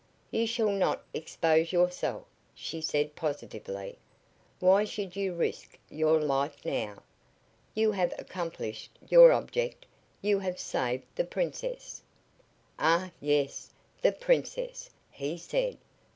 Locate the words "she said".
2.55-3.15